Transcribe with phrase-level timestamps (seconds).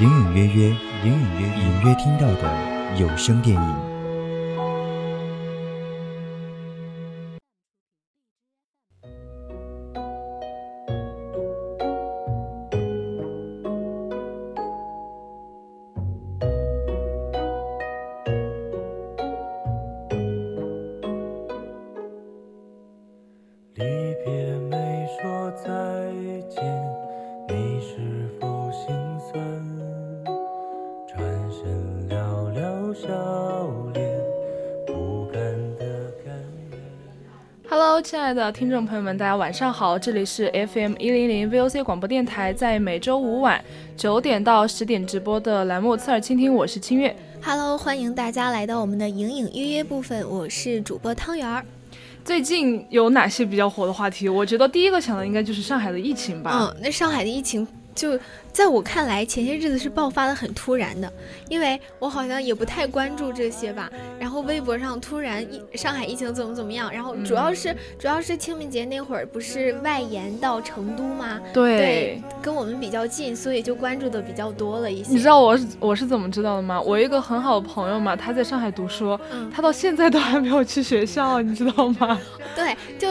[0.00, 0.68] 隐隐约约，
[1.04, 3.93] 隐隐约隐约听到的有声电影。
[38.44, 43.62] 的听众朋友们，大家晚上好，这里是 FM 一零零 VOC 广播电台，在每周五晚
[43.96, 47.16] 九点到十点直播的栏目《侧耳倾听》，我是清月。
[47.42, 51.64] Hello，欢迎大家来到我们的隐隐约约部分，我是主播汤圆儿。
[52.22, 54.28] 最近有哪些比较火的话题？
[54.28, 56.50] 我觉得第一个想的应该就是上海的疫情吧。
[56.60, 58.18] 嗯，那上海的疫情就。
[58.54, 61.12] 在我看来，前些日子是爆发的很突然的，
[61.48, 63.90] 因为我好像也不太关注这些吧。
[64.16, 71.40] 然后微博上突然疫上海疫情怎么怎么样，然后主要是主要是清明节那会儿不是外延到成都吗？
[71.52, 75.10] 对，跟我们比较近，所以就关注的比较多了一些。
[75.10, 76.80] 你知道我是我是怎么知道的吗？
[76.80, 79.18] 我一个很好的朋友嘛，他在上海读书，
[79.52, 82.20] 他到现在都还没有去学校，你知道吗？
[82.54, 83.08] 对，就。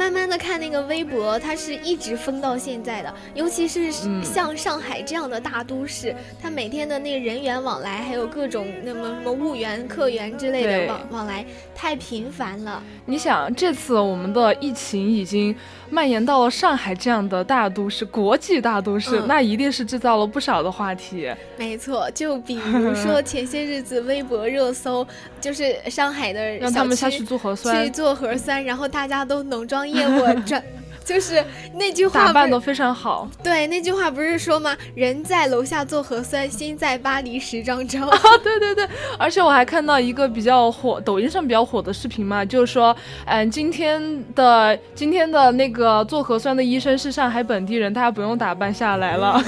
[0.00, 3.92] 慢慢的看那个微博，它是一直封到现在的，尤其是
[4.24, 11.44] 像上海这样的大都市，它每天的那个人员往来，还有各种那么什么物源、客源之类的往往来，
[11.74, 12.82] 太频繁了。
[13.04, 15.54] 你想，这次我们的疫情已经。
[15.92, 21.28] 蔓延到了上海这样的大都市，国际大都市，那一定是制造了不少的话题。
[21.58, 25.04] 没错，就比如说前些日子微博热搜，
[25.40, 30.62] 就是上海的 让他们下去做核酸，去做核酸，然后大家都浓妆艳抹转。
[31.04, 31.44] 就是
[31.74, 33.28] 那句话打扮的非常好。
[33.42, 34.76] 对，那句话不是说吗？
[34.94, 38.06] 人在楼下做核酸，心在巴黎十张照。
[38.06, 38.88] 啊，对对对，
[39.18, 42.94] 而且我还看到一个比较火，抖音上比较火的视频嘛，就是说，
[43.24, 49.42] 嗯，今天的今天的那个做核酸的医生是上海本地人，大家不用打扮下来了。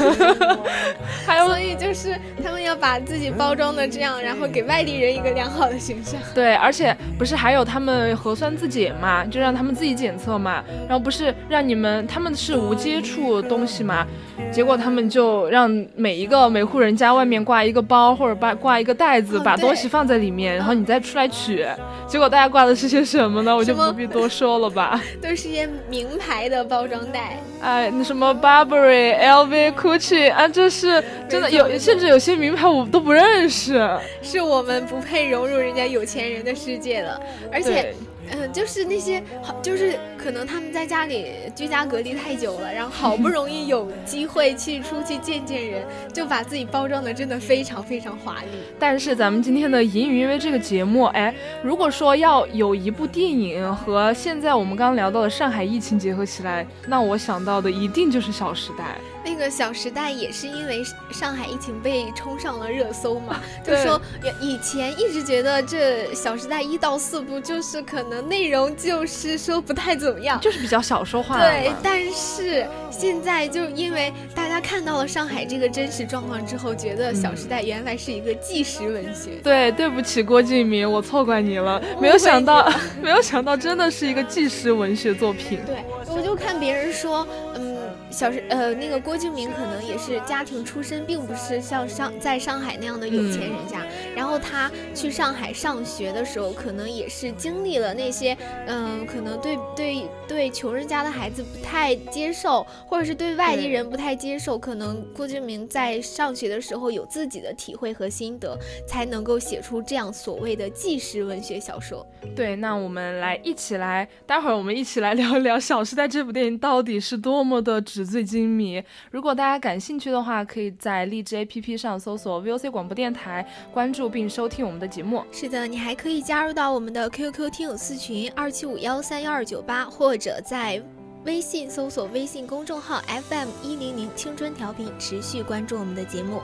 [1.25, 6.21] 还有，所以就是他们要把自己包装的这样，然后给外地人一个良好的形象。
[6.35, 11.33] 对，而且不是还有他们核酸自检嘛，就让他们自己检测嘛，然后不是。
[11.49, 14.07] 让你们他们是无接触东西嘛，
[14.51, 21.67] 结果他们就让每一个每户人家外面挂一个包或者挂挂一个袋子，把东西放在里面，然后你再出来取。
[22.07, 23.55] 结果大家挂的是些什么呢？
[23.55, 25.01] 我就不必多说了吧。
[25.23, 33.89] 都是些名牌的包装袋， 哎，那什么 Burberry、LV、Gucci 啊，这是真的有，甚至有些名牌我都不认识。
[34.23, 37.21] 是我们不配融入人家有钱人的世界了，
[37.53, 37.95] 而且。
[38.35, 48.59] 嗯，就是那些好，就是可能他们在家里居家隔离太久了，然后好不容易有机会去出去见见人，就把自己包装的真的非常非常华丽。
[48.79, 58.85] 但是咱们今天的隐隐约约这个节目，哎，如果说要有一部电影和现在我们刚刚聊到的上海疫情结合起来，那我想到的一定就是《小时代》。
[59.25, 60.83] 那个《小时代》也是因为
[61.13, 64.01] 上海疫情被冲上了热搜嘛，就说
[64.41, 71.39] 以前一直觉得这《小时代》一到四部就是可能内容就是说不太怎么样，就是比较小说化。
[71.39, 79.33] 对，但是现在就因为大家看到了上海这个真实状况之后，觉得《小时代》原来是一个纪实文学。
[79.43, 82.71] 对，对不起郭敬明，我错怪你了，没有想到，
[83.03, 85.61] 没有想到真的是一个纪实文学作品。
[85.67, 85.77] 对，
[86.15, 87.73] 我就看别人说，嗯。
[88.11, 93.79] 小时呃，那个郭敬明可能也是家庭出身，并不是像上在上海那样的有钱人家。
[94.17, 98.37] 然后他去上海上学的时候，可能也是经历了那些，
[98.67, 104.59] 嗯，可能对对对穷人家的孩子不太接受，或者是对外地人不太接受。
[104.59, 112.07] 可能郭敬明在上学的时候有自己的体会和心得，才能够写出这样所谓的纪实文学小说。
[112.35, 117.83] 对，那我们来一起来，待会儿我们一起来聊一聊《小时代》这部电影到底是多么的。
[117.83, 118.83] 纸醉金迷。
[119.11, 125.25] 如果大家感兴趣的话，可以在荔枝 APP 上搜索 VOC 广播电台，关注并收听我们的节目。
[125.33, 130.83] 是的，你还可以加入到我们的 QQ 听友四群二七五幺三幺二九八，或者在
[131.25, 136.41] 微信搜索微信公众号 FM 一零零青春调频，持续关注我们的节目。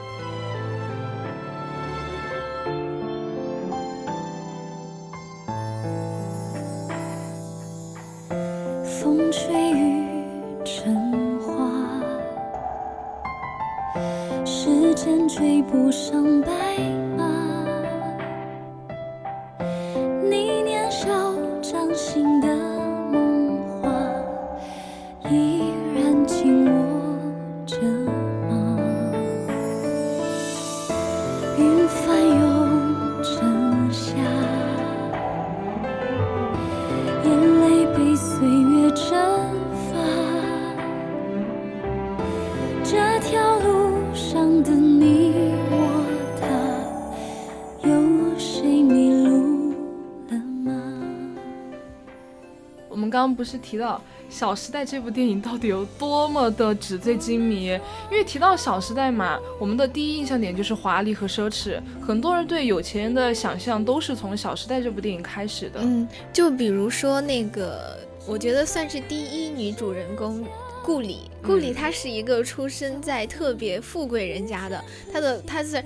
[53.19, 54.01] 刚刚不是提到
[54.33, 57.65] 《小时代》这部电影到底有多么的纸醉金迷？
[57.65, 61.81] 因为提到《小时代》嘛，我们的第一印象点就是华丽和奢侈。
[62.01, 65.81] 很多人对有钱人的想象都是从《小时代》这部电影开始的。
[65.83, 70.45] 嗯，就比如说那个，我觉得算是第一女主人公
[70.85, 71.23] 顾里。
[71.43, 74.81] 顾里她是一个出生在特别富贵人家的，
[75.13, 75.83] 她的她是，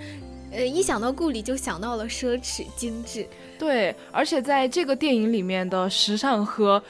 [0.51, 3.27] 呃，一想到顾里就想到了奢侈精致。
[3.59, 6.83] 对，而且在这个电影里面的时尚和。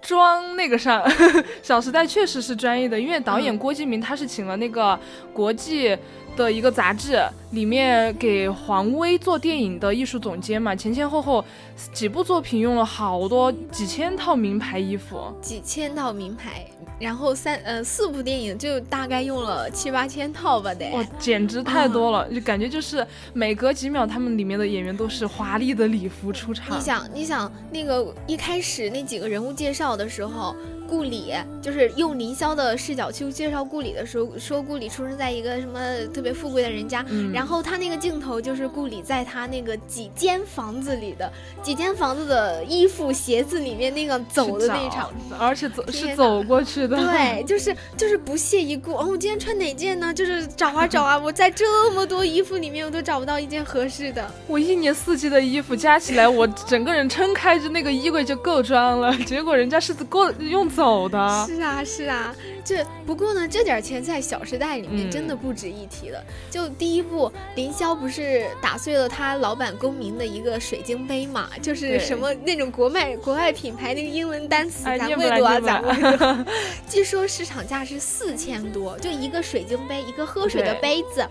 [0.00, 1.02] 装那个上，
[1.62, 4.98] 《小时代》确实是专业的，因为导演郭敬明他是请了那个
[5.32, 5.96] 国际
[6.38, 7.20] 的一个杂志
[7.50, 11.44] 里面给黄威做电影的艺术总监嘛，前前后后
[11.92, 16.64] 几部作品用了好多几千套名牌衣服，几千套名牌。
[17.00, 26.76] 然后三呃四部电影就大概用了七八千套吧，得哇，简直太多了，就感觉就是每隔几秒他们里面的演员都是华丽的礼服出场。
[26.76, 30.54] 你想，你想那个一开始那几个人物介绍的时候。
[30.88, 35.78] 顾里就是用凌霄的视角去介绍顾里的时候，说顾里出生在一个什么
[36.14, 41.30] 特别富贵的人家，然后他那个镜头就是顾里在他那个几间房子里的
[41.62, 48.94] 几间房子的衣服鞋子里面那个走的那一场，而且走是走过去的，对，就是就是不屑一顾。
[48.94, 50.14] 哦，我今天穿哪件呢？
[50.14, 54.26] 就是找啊找啊， 我在这么多衣服里面我都找不到一件合适的。
[54.46, 59.14] 我一年四季的衣服加起来，我整个人撑开着那个衣柜就够装了。
[59.26, 60.66] 结果人家是过用。
[60.78, 61.18] 走的。
[61.44, 62.32] 是啊是啊，
[62.68, 66.22] 这不过呢，这点钱在《小时代》里面真的不值一提了。
[66.50, 71.48] 就第一部，凌霄不是打碎了他老板公明的一个水晶杯嘛？
[71.62, 76.50] 就是什么那种国外国外品牌那个英文单词，咱会读啊，咱会读。
[76.86, 81.26] 据说市场价是四千多，就一个水晶杯，一个喝水的杯子。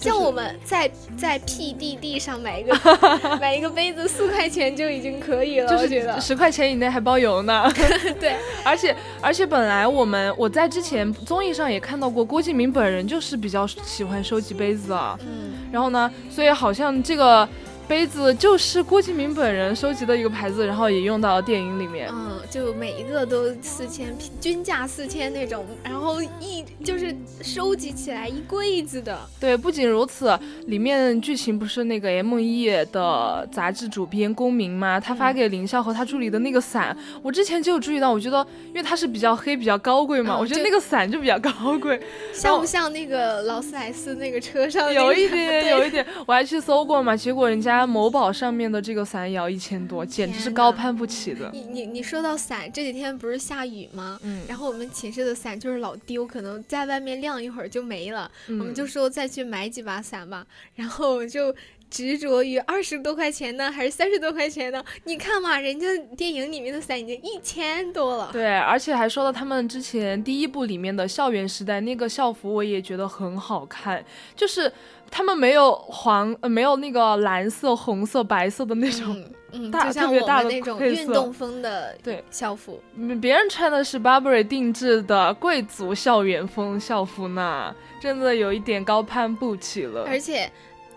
[0.00, 0.88] 像我们在
[1.18, 2.72] 在 PDD 上买一个
[3.40, 7.70] 买一个杯子，四块钱就已经可以了，我觉得十块钱以内还包邮呢。
[8.18, 15.18] 对，而且而且本来我们我在之前综艺上也看到过，郭敬明本人就是比较喜欢收集杯子啊。
[15.22, 17.48] 嗯，然后呢，所以好像这个。
[17.88, 22.06] 杯子就是郭敬明本人收集的一个牌子，然后也用到了电影里面。
[22.12, 29.18] 嗯，就每一个都四千，均价四千那种，然后一就是收集起来一柜子的。
[29.40, 35.00] 对，不仅如此，里面剧情不是那个 M E 的杂志主编公明吗？
[35.00, 41.98] 他发给林霄和他助理的那个伞，我之前就有注意到，我觉得因为它是比较黑、比较高贵嘛，我觉得那个伞就比较高贵，
[42.34, 44.92] 像不像那个劳斯莱斯那个车上？
[44.92, 47.77] 有一点， 有一点，我还去搜过嘛，结果人家。
[47.86, 51.50] 某宝上面的这个伞也要一千多，简直是高攀不起的。
[51.52, 54.18] 你你你说到伞，这几天不是下雨吗？
[54.22, 58.30] 嗯，然后我们寝室的伞就是老丢，可能在外面晾一会儿就没了。
[58.48, 61.54] 我们就说再去买几把伞吧，然后就
[61.90, 64.84] 执着于二十多块钱呢，还是三十多块钱呢？
[65.04, 68.30] 你看嘛，人家电影里面的伞已经一千多了。
[68.32, 74.04] 对，而且还说到他们之前第一部里面的校园时代那个校服，我也觉得很好看，
[74.36, 74.72] 就是。
[75.10, 90.04] 他们没有黄，呃，没有那个蓝色、红色、白色的那种嗯，大就像我特别大的们那种运动风的对校服，嗯别人穿的是 Burberry 定制的贵族校园风校服呢，真的有一点高攀不起了。
[90.06, 90.50] 而且。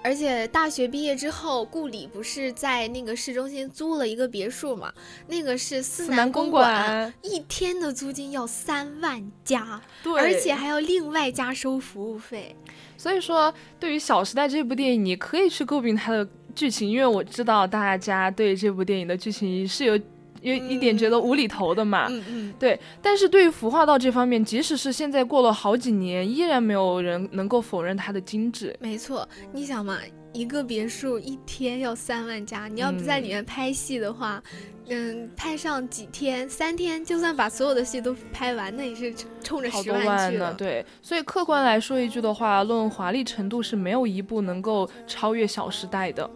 [0.04, 4.92] 而且大学毕业之后，顾里不是在那个市中心租了一个别墅嘛？
[5.28, 12.56] 那个是思思南公公馆一天的租金要三万加，对，而且还要另外加收服务费。
[12.98, 20.00] 所以说，对于《小时代》这部电影，你可以去诟病它的剧情，因为我知道大家对这部电影的剧情是有
[20.42, 22.08] 有一点觉得无厘头的嘛。
[22.10, 28.76] 嗯嗯，对，但是对于服化道这方面，即使是现在过了好几年，依然没有人能够否认它的精致。
[28.80, 29.28] 没错。
[29.52, 29.98] 你想嘛，
[30.34, 34.42] 一个别墅一天要三万加，你要不在里面拍戏的话，
[34.88, 40.50] 嗯，拍上几天，三天，就算把所有的戏都拍完，那也是冲着十万去了。
[40.50, 46.30] 呢，对，所以客观来说一句的话，论华丽程度是没有一部能够超越《小时代》的。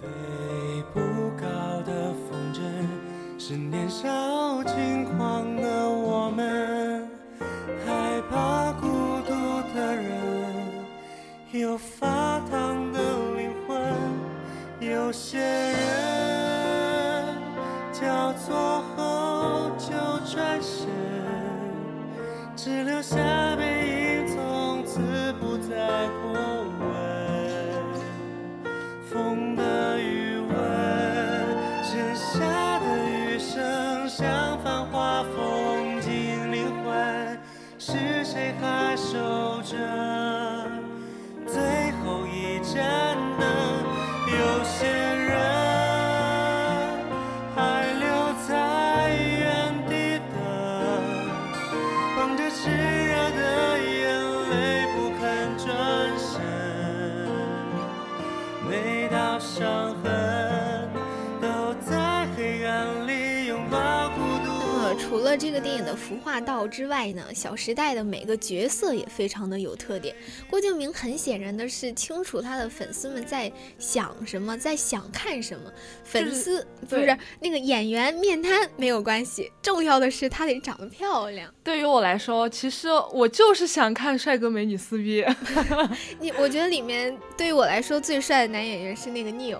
[0.00, 0.06] 飞
[0.94, 1.00] 不
[1.36, 1.46] 高
[1.82, 2.60] 的风筝，
[3.36, 7.08] 是年少轻狂的我们，
[7.84, 8.86] 害怕孤
[9.26, 9.32] 独
[9.74, 10.12] 的人，
[11.50, 13.00] 有发烫的
[13.36, 13.76] 灵魂，
[14.78, 15.74] 有些人
[17.92, 19.88] 交错后就
[20.32, 20.86] 转身，
[22.54, 23.47] 只留下
[64.98, 70.14] 除了这个电影的服化道之外呢，《小时代》的每个角色也非常的有特点。
[70.50, 75.72] 郭敬明很显然的是清楚他的粉丝们在想什么，在想看什么。
[76.04, 81.52] 粉丝不是那个演员面瘫没有关系，重要的是他得长得漂亮。
[81.62, 85.24] 对于我来说，其实我就是想看帅哥美女撕逼。
[86.20, 89.58] 你我觉得里面对于我来说最帅的男演员是那个 Neil。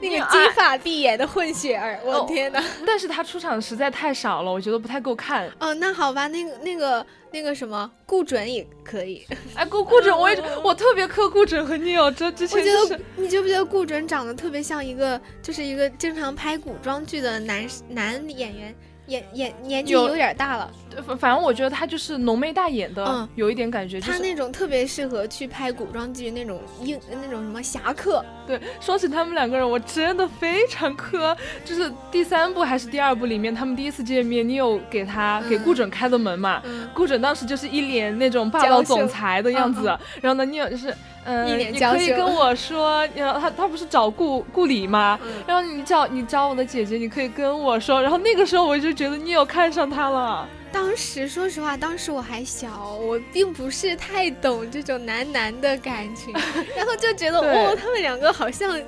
[0.00, 2.62] 那个金发碧眼的混血儿，我的哦天哪！
[2.86, 5.50] 但是他出场实在太少了，我觉得不太够看。
[5.58, 9.26] 哦，那好吧，那个那个那个什么顾准也可以。
[9.54, 18.74] 哎，顾顾准，我也我特别磕顾准和 Neil，这之我觉前就是得你觉不觉得顾准长得特别像一个，就是一个经常拍古装剧的男男演员，
[19.10, 20.70] 演演年纪有有点大了，
[21.04, 24.00] 反反正我觉得他就是浓眉大眼的，嗯有一点感觉。
[24.00, 28.24] 就是他那种特别适合去拍古装剧那种英那种什么侠客。
[28.46, 31.36] 对，说起他们两个人，我真的非常磕。
[31.64, 36.62] 就是第三部还是第二部里面，他们第一次见面，你有给他、给嗯顾准开的门嘛？
[36.64, 45.18] 嗯，顾准当时就是一脸那种霸道总裁的样子，嗯然后呢，你有就是，嗯、一脸你娇羞可以跟我说，然后他他不是找顾顾里吗？
[45.22, 48.00] 嗯然后你找你找我的姐姐，你可以跟我说。
[48.00, 50.48] 然后那个时候我就觉得你有看上他了。
[50.72, 56.32] 当时说实话，当时我还小，我并不是太懂这种男男的感情，
[56.76, 58.80] 然后就觉得哦，他们两个好像。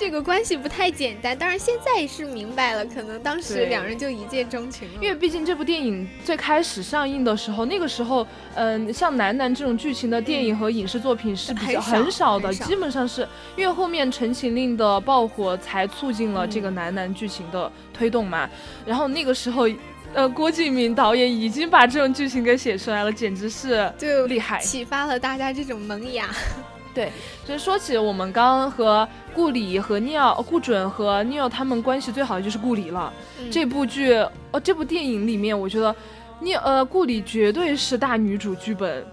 [0.00, 4.94] 这个关系不太简单，当然现在是明白了，可能当时两人就一见钟情了。
[4.94, 13.28] 因为毕竟这部电影最开始上映的时候，那个时候，嗯、像男男这种剧情的电影和影视作品是比较很少的，基本上是
[13.58, 18.48] 因为后面《陈情令》的爆火才促进了嗯这个男男剧情的推动嘛。
[18.86, 19.68] 然后那个时候，
[20.14, 24.58] 呃，郭敬明导演已经把这种剧情给写出来了，简直是就厉害。
[24.60, 26.26] 启发了大家这种萌芽。
[27.46, 33.12] 其实说起我们刚刚和顾里和尼奥、顾准和尼奥他们关系最好的就是顾里了。
[33.38, 34.14] 嗯这部剧
[34.52, 35.94] 哦，这部电影里面，我觉得
[36.40, 39.06] 聂呃顾里绝对是大女主剧本。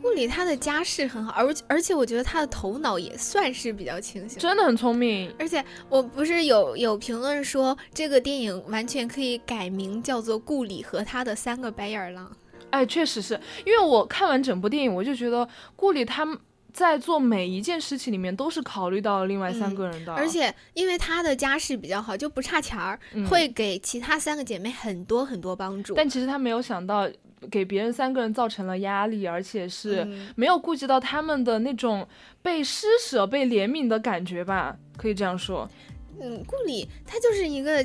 [0.00, 4.38] 顾里她的家世很好，而而且我觉得她的头脑也算是比较清醒。
[4.38, 5.34] 真的很聪明。
[5.40, 12.26] 而且我不是有有评论说这个电影完全可以改名叫做《顾里和他的三个白眼狼》。
[12.70, 13.34] 哎，确实是
[13.66, 16.38] 因为我看完整部电影，我就觉得顾里他们
[16.78, 25.94] 在做每一件事情里面都是考虑到了另外三个人的，而且因为她的家世比较好，就不差钱儿，嗯会给其他三个姐妹很多很多帮助。
[25.94, 27.10] 但其实她没有想到
[27.50, 32.06] 给别人三个人造成了压力，而且是嗯没有顾及到他们的那种
[32.40, 35.68] 被施舍、被怜悯的感觉吧，可以这样说。
[36.20, 37.84] 嗯，顾里他就是一个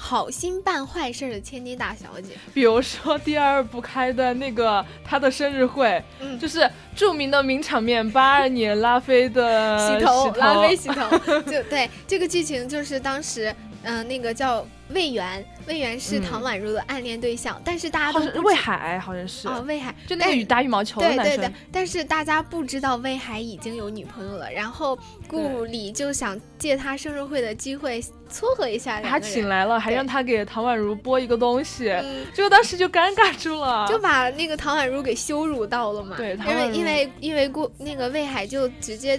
[0.00, 2.34] 好心办坏事的千金大小姐。
[2.54, 6.38] 比如说第二部开的那个她的生日会，嗯。
[6.38, 11.18] 就是著名的名场面，八二年拉菲的洗头，拉菲洗头，
[11.50, 21.24] 就对这个剧情就是当时，嗯、那个叫魏源，魏源是嗯唐宛如的暗恋对象，但是大家都是魏海，好像是，哦，魏海就那个羽打羽毛球的男生。
[21.24, 33.86] 对对对，但是大家不知道魏海已经有女朋友了，然后顾里就想借他生日会的机会撮合一下把他请来了，还让他给唐宛如播一个东西，嗯，结果当时就尴尬住了。
[33.88, 36.16] 就把那个唐宛如给羞辱到了嘛。
[36.16, 39.18] 对因为因为因为顾那个魏海就直接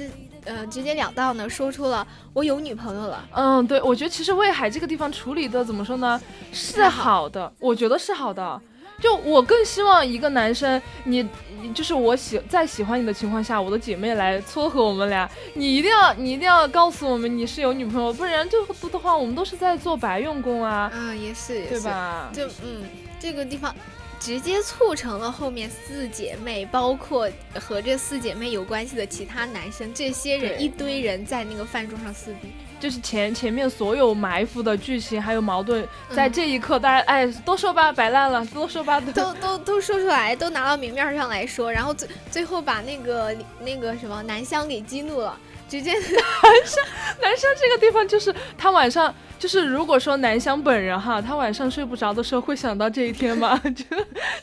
[0.49, 3.23] 呃直截了当的说出了我有女朋友了。
[3.31, 6.19] 嗯，对，我觉得其实威海这个地方处理的怎么说呢，
[6.51, 8.61] 是还好好的，我觉得是好的。
[8.99, 11.25] 就我更希望一个男生，你
[11.61, 22.29] 你就是我喜在喜欢你的情况下，我的姐妹来撮合我们俩，你一定要你一定要告诉我们你是有女朋友，不然就不的话，我们都是在做白用工啊，嗯，也是也是，对吧？
[22.33, 22.83] 就嗯，
[23.17, 23.73] 这个地方
[24.19, 32.51] 直接促成了后面四姐妹，包括和这四姐妹有关系的其他男生，这些人一堆人在那个饭桌上撕逼。
[32.79, 45.91] 就是前前面所有埋伏的剧情还有矛盾，在嗯这一刻，大家哎都说吧，摆烂了，都说吧，都都都说出来，都拿到明面上来说，然后最最后把那个那个什么南湘给激怒了，直接
[47.21, 53.57] 南湘这个地方就是他晚上，就是如果说南湘本人哈，他晚上睡不着的时候会想到这一天吗？
[53.63, 53.83] 就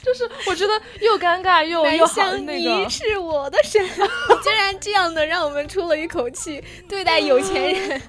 [0.02, 3.88] 就是我觉得又尴尬又南又好，那个你，是我的神，你
[4.42, 8.02] 竟然这样的让我们出了一口气，对待有钱人，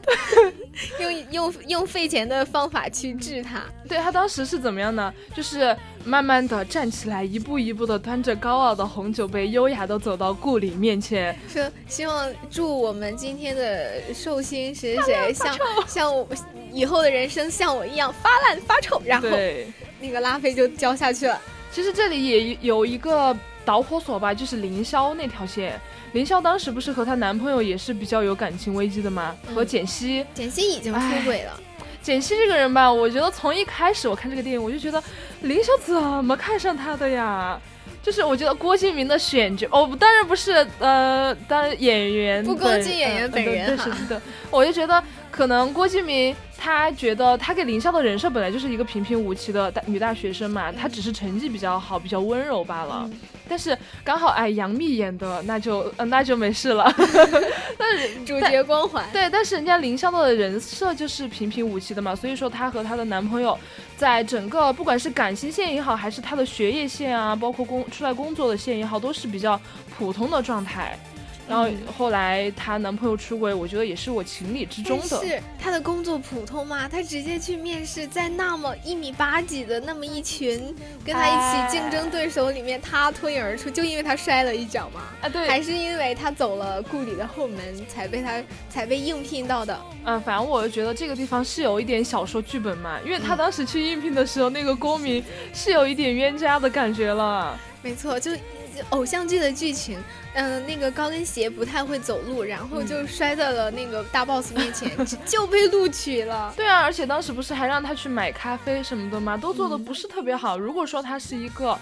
[0.99, 3.61] 用用用费钱的方法去治他。
[3.87, 5.13] 对他当时是怎么样呢？
[5.35, 5.75] 就是
[6.05, 16.27] 慢慢的站起来，一步一步的端着高傲的红酒杯，优雅的走到顾里面前，说希望祝我们今天的寿星谁谁谁像像我
[16.77, 19.27] 以后的人生像我一样发烂发臭，然后。
[19.99, 21.41] 那个拉菲就浇下去了。
[21.71, 25.81] 其实这里也有一个导火索吧，就是凌霄那条线。
[26.11, 29.35] 凌霄当时不是和她男朋友也是比较有感情危机的吗？
[29.55, 31.59] 和嗯简溪，简溪已经出轨了，
[32.03, 35.03] 简溪这个人吧，我觉得从一开始我看这个电影，我就觉得
[35.41, 37.59] 凌霄怎么看上他的呀？
[38.03, 53.03] 就是我觉得郭敬明的选角，哦，当然不是，呃，当然演员不本攻击演员本人哈对是的，我就觉得可能郭敬明他觉得他给林霄的人设本来就是一个平平无奇的大女大学生嘛，她只是成绩比较好，比较温柔罢了。
[53.05, 56.93] 嗯但是刚好哎，杨幂演的那就呃那就没事了。
[57.79, 59.07] 但是主角光环。
[59.13, 63.57] 对，但是人家林霄的人设就是平平无奇的嘛，所以说她和她的男朋友，
[63.95, 69.57] 在整个不管是感情线也好，还是她的学业线啊，包括工出来工作的线也好，都是比较
[69.97, 70.99] 普通的状态。
[71.47, 75.21] 然后嗯后来她男朋友出轨，我觉得也是我情理之中的。
[75.21, 76.87] 是她的工作普通吗？
[76.89, 85.03] 她直接去面试，在那么一米八几的那么一群跟她一起竞争对手里面，她脱颖而出，就因为她摔了一跤吗？
[85.21, 89.79] 啊，对，还是因为她走了顾里的后门，才被她才被应聘到的？
[90.03, 97.57] 嗯，反正我就觉得这个地方是有一点小说剧本嘛，因为她当时去应聘的时候，那个公民是有一点冤家的感觉了。
[97.81, 98.31] 没错，就
[98.89, 99.99] 偶像剧的剧情，
[100.33, 104.91] 嗯、那个高跟鞋不太会走路，然后就摔在了那个大 boss 面前，
[105.25, 106.53] 就被录取了。
[106.55, 109.37] 对啊，而且当时不是还让他去买咖啡什么的吗？
[109.37, 110.57] 都做的不是特别好。
[110.57, 111.77] 如果说他是一个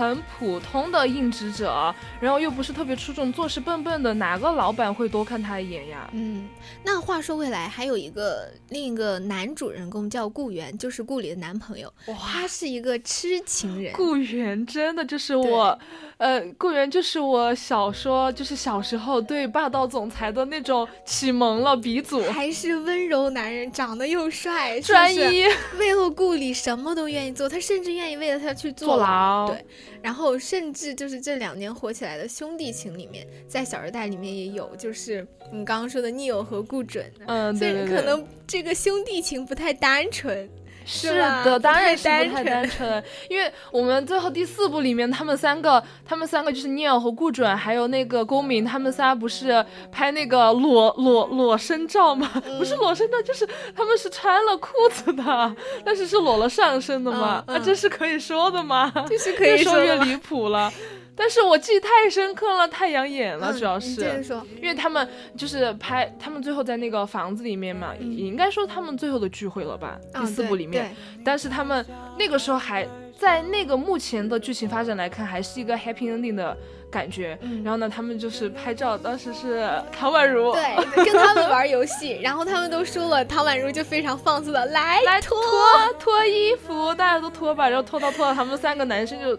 [0.00, 6.08] 很普通的应职者，然后又不是特别出众、做事笨笨的，哪个老板会多看他一眼呀？
[6.14, 6.48] 嗯，
[6.82, 13.92] 那话说回来，还有一个另一个男主人公叫顾源，就是顾里的男朋友，哇，他是一个痴情人。
[13.92, 15.78] 顾源真的就是我，
[16.16, 22.22] 呃，顾源就是我小说，就是小时候对霸道总裁的那种启蒙了鼻祖。
[22.30, 25.44] 还是温柔男人，长得又帅，专一，
[25.78, 29.48] 为了顾里什么都愿意做，他甚至愿意为了他去坐牢。
[29.48, 29.64] 对，
[30.02, 40.48] 然后甚至就是这两年火起来的兄弟情里面，在《小时代》里面也有，就是你刚刚说的 Neo 和顾准，嗯，虽对对对，然可能这个兄弟情不太单纯，
[40.90, 52.28] 是的，当然是不太单纯因为我们最后第四部里面，他们三个，他们三个就是 Neil 和顾准，还有那个公民，他们仨不是拍那个裸裸裸身照吗？
[52.58, 57.26] 不是裸身照，就是他们是穿了裤子的，但是是裸了上身的嘛？
[57.26, 58.92] 啊，嗯嗯这是可以说的吗？
[59.08, 60.72] 这是可以说越离谱了。
[61.20, 64.24] 但是我记忆太深刻了，太养眼了，嗯主要是。
[64.24, 65.06] 说，因为他们
[65.36, 70.00] 就是拍，他们最后在那个房子里面嘛，嗯也应该说他们最后的聚会了吧？
[70.14, 71.84] 啊第四部里面，，但是他们
[72.18, 72.88] 那个时候还
[73.20, 76.56] 在那个目前的剧情发展来看，还是一个 happy ending 的
[76.90, 77.38] 感觉。
[77.42, 89.38] 嗯然后呢，他们就是拍照，当时是唐宛如对，跟他们玩游戏，然后他们都输了，唐宛如就非常放肆的来来脱，脱脱衣服，大家都脱吧，然后脱到脱到，他们三个男生就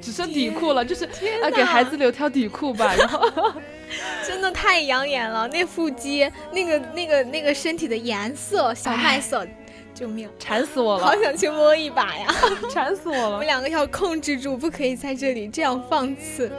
[0.00, 1.04] 只剩底裤了，就是
[1.44, 3.30] 啊给孩子留条底裤吧，然后
[4.26, 9.46] 真的太养眼了，那腹肌，那个那个那个身体的颜色，小麦色，
[9.94, 10.28] 救命！
[10.38, 12.26] 馋死我了好，想去摸一把呀！
[12.70, 13.46] 馋死我了我们。
[13.46, 16.50] 两个要控制住，不可以在这里这样放肆。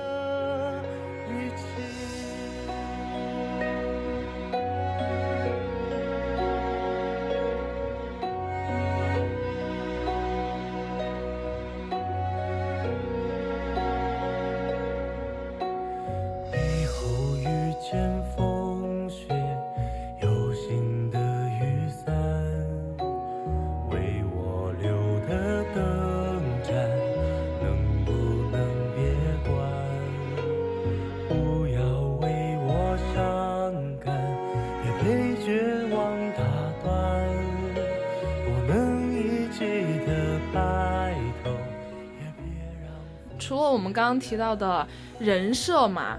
[43.93, 44.85] 刚刚提到的
[45.19, 46.17] 人设嘛，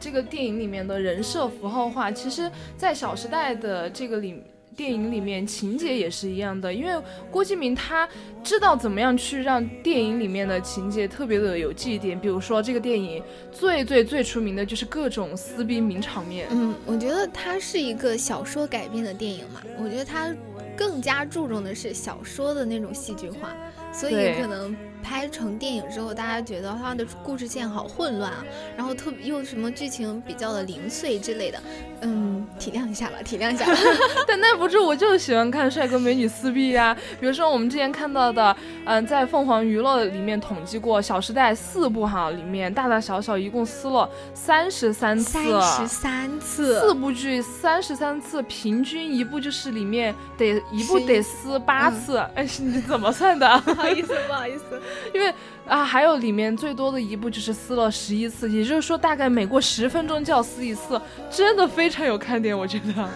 [0.00, 4.42] 这个电影里面的人设符号化，其实在《小时代》的这个里
[4.74, 6.72] 电影里面，情节也是一样的。
[6.72, 8.08] 因为郭敬明他
[8.42, 16.46] 知道怎么样去让电影里面的情节特别的有记忆点，比如说这个电影最最最出名的就是各种撕逼名场面。
[16.50, 20.34] 嗯，我觉得它是一个小说改编的电影嘛，我觉得它
[20.76, 23.54] 更加注重的是小说的那种戏剧化，
[23.92, 28.44] 所以可能拍成电影之后，大家觉得它的故事线好混乱啊，
[28.76, 31.58] 然后特别又什么剧情比较的零碎之类的，
[32.02, 33.72] 嗯，体谅一下吧，体谅一下吧。
[34.26, 36.96] 但耐不住，我就喜欢看帅哥美女撕逼呀。
[37.18, 52.18] 比如说我们之前看到的，嗯、在凤凰娱乐里面统计过，《小时代》四部哈里面大大小小一共撕了三十三次，三十三次，四部剧三十三次，平均一部就是里面得一部得撕八嗯次。
[52.34, 53.58] 哎，是你怎么算的？
[53.60, 54.80] 不好意思，不好意思。
[55.14, 55.32] 因为
[55.66, 61.00] 啊，还有里面最多的一部就是撕了十一次，也就是说大概每过十分钟就要撕一次，
[61.30, 63.08] 真的非常有看点，我觉得。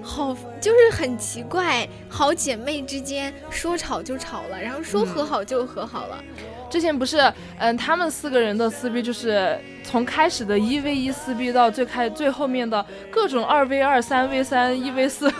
[0.00, 6.22] 好，就是很奇怪，好姐妹之间说吵就吵了，然后说和嗯好就和好了。
[6.72, 15.30] 之前不是，嗯，他们四个人的撕逼就是从开始的一 v 一撕逼到最开最后面的各种二 v 二、三 v 三、一 v 四。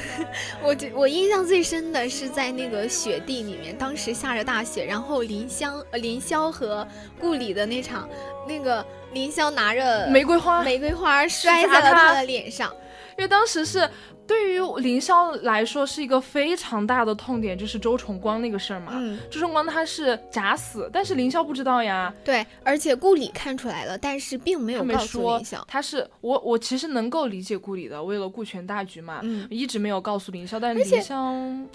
[0.62, 6.86] 我觉我印象最深的是在那个雪地里面，当时下着大雪，然后林香、呃、林霄和
[7.18, 8.06] 顾里的那场，
[8.46, 12.70] 那个林霄拿着玫瑰花，玫瑰花摔在了他的脸上。
[13.16, 13.88] 因为当时是
[14.26, 18.92] 对于凌霄来说是一个非常大的痛点，就是周崇光那个事儿嘛。
[18.94, 25.62] 嗯，周崇光他是假死，但是凌霄不知道呀，对，而且顾里看出来了，但是并没有告诉说林霄。
[25.68, 31.14] 他是我我其实能够理解顾里的，为了顾全大局嘛，嗯，一直没有告诉凌霄，但是凌霄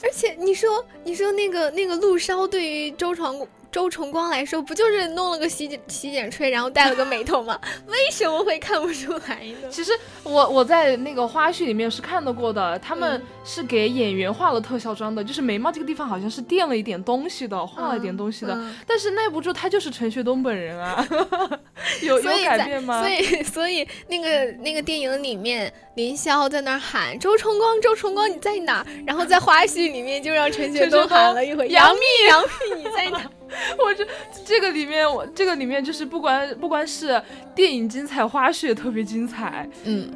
[0.03, 7.59] 而且你说，你说那个那个陆烧对于周崇周崇光来说，不就是弄了个洗剪洗剪吹，然后戴了个美瞳吗？
[7.85, 9.69] 为什么会看不出来呢？
[9.69, 9.91] 其实
[10.23, 18.53] 我我在那个花絮里面是看到过的，他们嗯是给演员化了特效妆的，就是眉毛这个地方好像是垫了一点东西的，画了一点东西的。
[18.55, 21.05] 嗯但是耐不住他就是陈学冬本人啊，
[22.01, 23.01] 有有改变吗？
[23.01, 28.85] 所以 所以那个那个电影里面，林霄在那儿喊周崇光，周崇光你在哪？
[29.05, 33.31] 然后在花絮里面就让陈学冬 喊了一回杨杨幂，杨幂你在哪儿？
[33.79, 34.07] 我这
[34.45, 37.21] 这个里面我这个里面就是不管不光是
[37.55, 39.67] 电影精彩，花絮也特别精彩。
[39.85, 40.07] 嗯，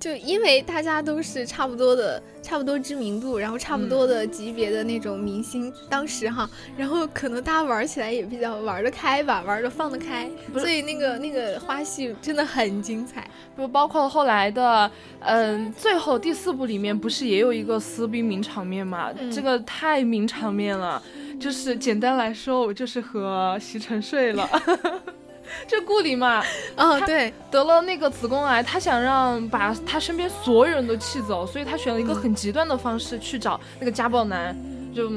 [0.00, 13.26] 就因为大家都是差不多的，差不多知名度，然后差不多的级别的那种明星，当时哈，然后可能大家玩起来也比较玩得开吧，玩得放得开，所以那个那个花絮真的很精彩。
[13.56, 19.10] 不包括后来的，嗯，最后第四部里面不是也有一个撕逼名场面嘛？
[19.18, 21.02] 嗯这个太名场面了，
[21.40, 24.46] 就是简单来说，我就是和席晨睡了。
[25.68, 26.42] 这顾里嘛，
[26.76, 34.56] 哦，对，得了那个子宫癌，他想让把他身边所有人都气走，所以他选了一个很极端的方式去找那个家暴男，
[34.94, 35.10] 就、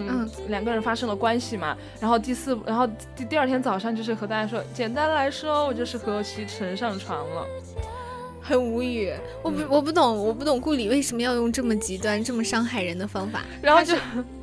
[0.47, 1.75] 两个人发生了关系嘛。
[1.99, 7.45] 然后第四，然后第第二天早上就是和大家说，简单来说，我就是和席晨上床了。
[8.41, 9.13] 很无语。
[9.43, 13.43] 我不我不懂，我不懂顾里为什么要用这么极端、这么伤害人的方法。
[13.61, 13.93] 然后就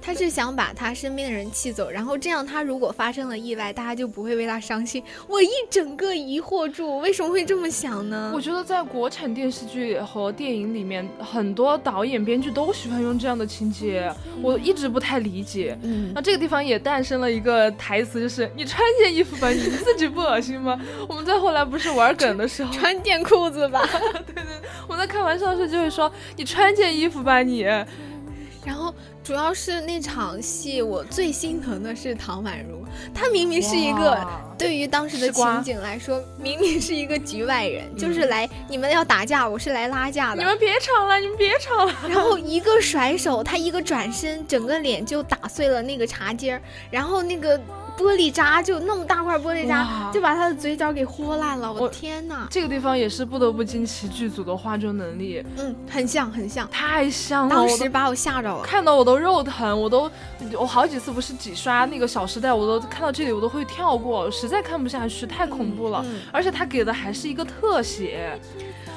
[0.05, 5.03] 他是想把他身边的人气走，然后这样他如果发生了意外，大家就不会为他伤心。
[5.27, 8.31] 我一整个疑惑住，为什么会这么想呢？
[8.35, 14.13] 我觉得在国产电视剧和电影里面，很多导演编剧都喜欢用这样的情节，
[14.43, 15.77] 我一直不太理解。
[15.83, 20.79] 嗯那这个地方也诞生了一个台词，就是你穿件衣服吧，你自己不恶心吗？
[21.09, 23.81] 我们在后来不是玩梗的时候，穿件裤子吧。
[24.27, 24.45] 对对
[24.87, 27.67] 我在开玩笑的时候就会说你穿件衣服吧你。
[28.67, 32.85] 然后主要是那场戏，我最心疼的是唐宛如，
[33.15, 34.23] 她明明是一个
[34.59, 40.37] 对于当时的情景来说，明明是一个局外人，就是来你们要打架，我是来拉架的。
[40.37, 41.95] 你们别吵了，你们别吵了。
[42.07, 46.61] 然后一个甩手，她一个转身，整个脸就打碎了那个茶几儿，
[46.91, 47.59] 然后那个
[47.97, 51.73] 玻璃渣就那么大块玻璃渣，就把他的嘴角给豁烂了。
[51.73, 57.55] 我我的天呐，这个地方也是不得不惊奇剧组的化妆能力，嗯，很像很像，太像了。
[57.55, 58.63] 当时把我吓着了。
[58.63, 60.11] 看到我都肉疼，我都
[60.59, 66.03] 我好几次不是几刷那个《小时代》，我都看到这里我都会跳过，实在看不下去，太恐怖了。
[66.05, 68.39] 嗯而且他给的还是一个特写，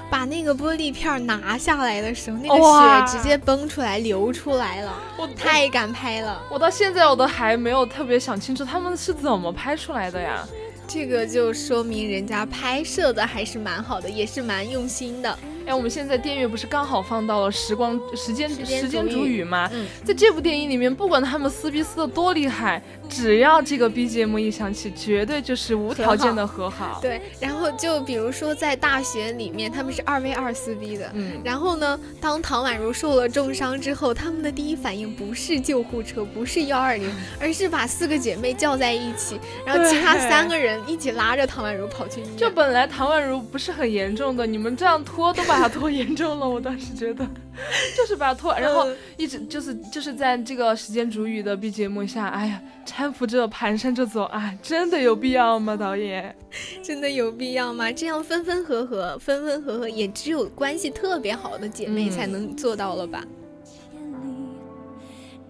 [0.10, 6.42] 把那个玻璃片儿拿下来的时候，那个血直接崩出来流出来了，我太敢拍了。
[6.50, 10.48] 我到现在我都还没有特别想清楚他们是怎么拍出来的呀。
[10.88, 15.38] 这个就说明人家拍摄的还是蛮好的，也是蛮用心的。
[15.68, 19.70] 哎，我们现在电乐不是刚好放到了时光时间时间煮雨吗？
[19.74, 27.00] 嗯在这部电影里面，不管他们撕逼撕的多厉害，只要这个 BGM 一响起，绝对就是无条件的和好。
[27.02, 31.12] 对，然后就比如说在大学里面，他们是二 v 二撕逼的。
[31.14, 42.38] 嗯，然后呢，当唐宛如受了重伤之后，他们的第一反应不是救护车，不是幺二零，而是把四个姐妹叫在一起，然后其他三个人一起拉着唐宛如跑去医院。
[42.38, 47.26] 就本来唐宛如不是很严重的，你们这样拖都把她拖严重了，我当时觉得
[47.98, 56.36] 就是把她拖，然后嗯一直就是就是在这个时间煮雨的 BGM 下，哎呀，搀扶着蹒跚着走，哎，真的有必要吗，导演？
[56.84, 57.92] 真的有必要吗？
[57.92, 63.24] 这样分分合合，分分合合，也只有关系特别好的姐妹嗯才能做到了吧？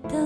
[0.09, 0.17] 千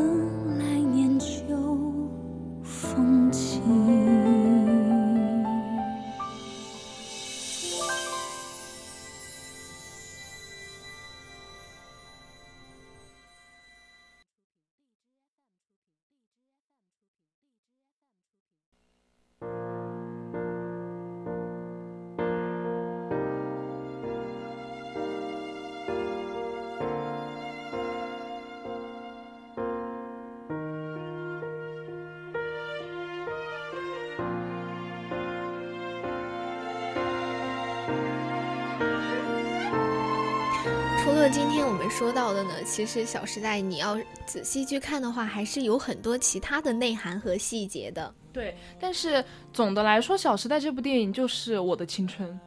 [42.01, 48.11] 说到的呢，其实《小时代》你要仔细去看的话，还是有很多其他的内涵和细节的。
[48.33, 52.39] 对，但是总的来说，《小时代》这部电影就是我的青春。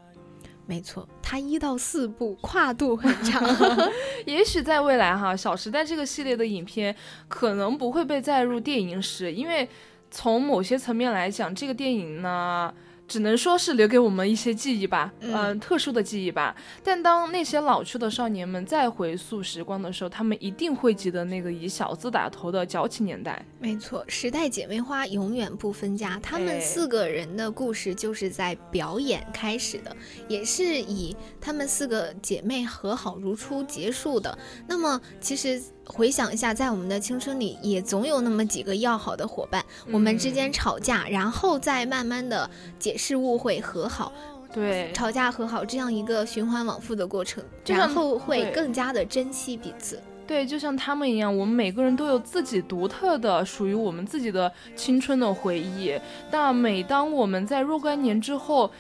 [0.67, 3.45] 没错，它一到四部跨度很长。
[4.27, 6.93] 也许在未来哈，《小时代》这个系列的影片
[7.29, 9.69] 可能不会被载入电影史，因为
[10.11, 12.75] 从某些层面来讲，这个电影呢。
[13.07, 16.55] 只能说是留给我们一些记忆吧，嗯嗯、特殊的记忆吧。
[16.83, 23.45] 但当那些老去的少年们再回溯时光的时候，他们一定会记得那个以小字打头的矫情年代。
[23.59, 26.19] 没错，时代姐妹花永远不分家。
[26.23, 29.95] 她们哎四个人的故事就是在表演开始的，
[30.27, 34.37] 也是以她们四个姐妹和好如初结束的。
[34.67, 44.13] 那么，其实回想一下，在我们的青春里，也总有那么几个要好的伙伴，我们之间吵架，然后再慢慢的解释误会和好，
[44.53, 50.01] 对，吵架和好这样一个循环往复的过程，然后会更加的珍惜彼此。
[50.27, 55.93] 对，就像他们一样，我们每个人都有自己独特的、属于我们自己的青春的回忆。
[56.31, 58.71] 但每当我们在若干年之后，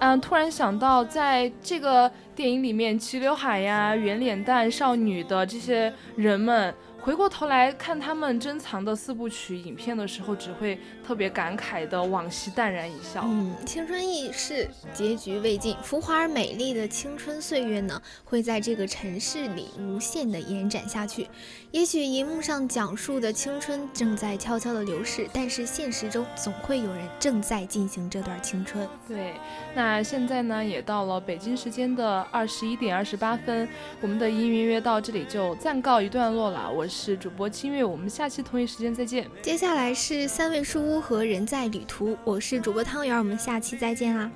[0.00, 13.20] 嗯，突然想到，在这个电影里面，齐刘海呀、圆脸蛋少女的这些人们，回过头来看他们珍藏的四部曲影片的时候，只会特别感慨的往昔淡然一笑。
[13.26, 21.28] 嗯，青春易逝，结局未尽，浮华而美丽的青春岁月呢，会在这个城市里无限的延展下去。
[21.72, 28.88] 也许银幕上讲述的青春正在悄悄的流逝，但是现实中总会有人正在进行这段青春。
[29.06, 29.34] 对，
[29.74, 33.68] 那现在呢，也到了北京时间的二十一点二十八分，
[34.00, 36.72] 我们的音乐约到这里就暂告一段落了。
[36.72, 39.28] 我是主播清月，我们下期同一时间再见。
[39.42, 44.30] 接下来是三味书屋和人在旅途，我是主播汤圆，我们下期再见啦。